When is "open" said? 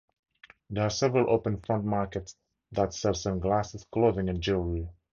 1.29-1.59